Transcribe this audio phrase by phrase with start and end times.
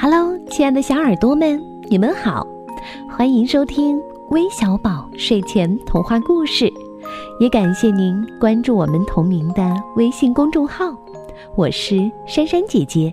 [0.00, 2.46] Hello，亲爱的小耳朵们，你们好，
[3.10, 4.00] 欢迎收听
[4.30, 6.72] 微小宝睡前童话故事，
[7.40, 10.94] 也感谢您关注我们同名的微信公众号。
[11.56, 13.12] 我是珊珊姐姐。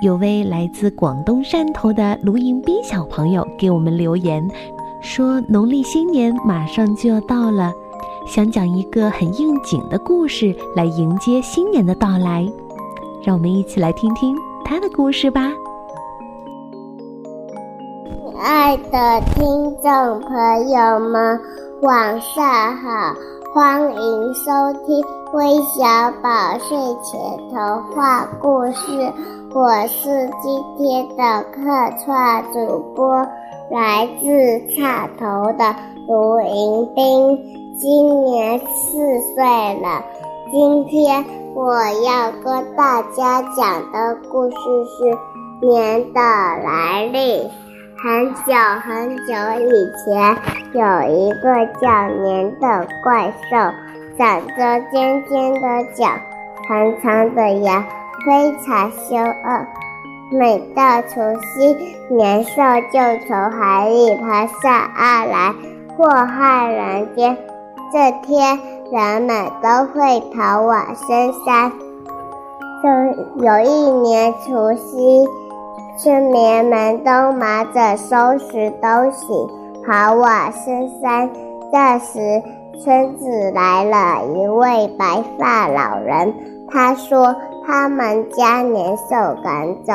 [0.00, 4.44] 有位来自广东汕头的卢迎宾小朋友给我们留言，
[5.00, 7.72] 说农历新年马上就要到了，
[8.26, 12.44] 想讲一个很应景的故事来迎接新年的到来。
[13.22, 15.52] 让我们一起来听听他的故事吧。
[18.14, 19.46] 亲爱的听
[19.82, 21.40] 众朋友们，
[21.82, 22.44] 晚上
[22.76, 23.14] 好，
[23.54, 24.50] 欢迎收
[24.84, 27.20] 听微小宝睡前
[27.50, 29.12] 童话故事。
[29.54, 31.60] 我是今天的客
[32.02, 33.14] 串主播，
[33.70, 34.26] 来自
[34.74, 35.74] 汕头的
[36.08, 37.38] 卢迎宾，
[37.78, 38.96] 今年四
[39.34, 39.44] 岁
[39.80, 40.02] 了。
[40.52, 41.24] 今天
[41.54, 41.72] 我
[42.04, 47.50] 要跟大家讲的故事是年的来历。
[47.96, 48.52] 很久
[48.84, 49.32] 很久
[49.64, 50.36] 以前，
[50.74, 53.56] 有一个叫年的怪兽，
[54.18, 56.04] 长着尖尖的角，
[56.68, 57.82] 长长的牙。
[58.26, 59.66] 非常凶恶，
[60.32, 61.74] 每到除夕，
[62.10, 65.54] 年兽就从海里爬上岸来
[65.96, 67.38] 祸害人间。
[67.90, 68.58] 这天，
[68.92, 71.72] 人们都会跑往深山。
[72.84, 75.26] 有有一年除夕，
[75.96, 79.32] 村民们都忙着收拾东西，
[79.86, 81.30] 跑往深山。
[81.72, 82.42] 这时，
[82.84, 86.34] 村子来了一位白发老人，
[86.68, 87.34] 他说。
[87.64, 89.92] 他们将年兽赶走。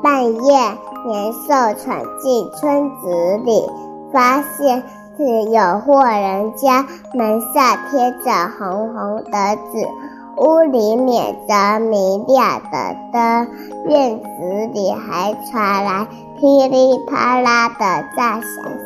[0.00, 0.56] 半夜，
[1.04, 3.68] 年兽闯进村子里，
[4.12, 4.80] 发现
[5.16, 9.88] 是有户人家门上贴着红红的纸，
[10.36, 13.48] 屋里点着明亮的灯，
[13.86, 16.06] 院子里还传来
[16.38, 18.42] 噼里啪啦的炸响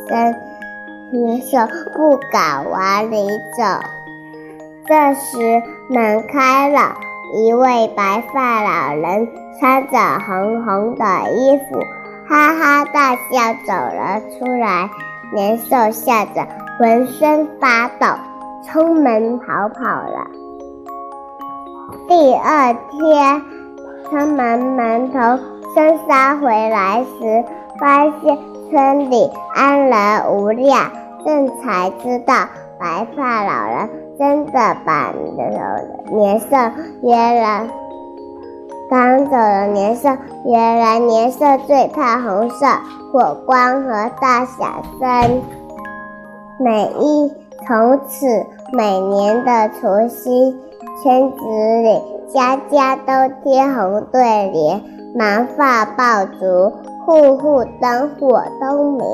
[0.09, 0.35] 声。
[1.13, 1.59] 年兽
[1.97, 3.27] 不敢往里
[3.59, 3.65] 走。
[4.87, 6.95] 这时，门开了。
[7.33, 11.79] 一位白发老人穿着红红的衣服，
[12.29, 14.91] 哈哈大笑走了出来。
[15.33, 16.47] 年兽吓得
[16.79, 18.07] 浑身发抖，
[18.67, 20.27] 出门逃跑了。
[22.09, 23.43] 第二天，
[24.11, 25.21] 他们们从
[25.75, 27.45] 深山回来时，
[27.79, 28.39] 发现
[28.71, 30.91] 村里安然无恙，
[31.25, 32.35] 这才知道
[32.79, 33.89] 白发老人。
[34.19, 35.15] 真的把
[36.13, 36.47] 年兽
[37.03, 37.67] 约了
[38.91, 39.69] 赶走了。
[39.69, 40.09] 年兽
[40.45, 42.67] 原来年兽最怕红色
[43.13, 45.43] 火光和大响声。
[46.59, 47.33] 每一
[47.65, 48.27] 从此
[48.73, 50.57] 每年的除夕，
[51.01, 51.39] 村子
[51.83, 52.03] 里
[52.35, 54.83] 家家都贴红对联，
[55.15, 56.73] 忙放爆竹，
[57.07, 59.07] 户户灯火通明，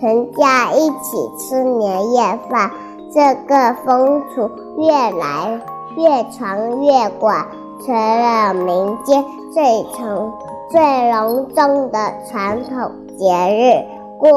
[0.00, 0.96] 全家一起
[1.38, 2.70] 吃年夜饭。
[3.12, 5.60] 这个风俗越来
[5.96, 7.44] 越传越广，
[7.84, 10.32] 成了民间最重、
[10.70, 11.98] 最隆重的
[12.30, 13.84] 传统节日——
[14.18, 14.30] 过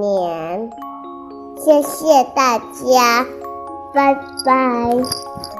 [0.00, 0.70] 年。
[1.56, 3.24] 谢谢大家，
[3.94, 4.14] 拜
[4.44, 5.51] 拜。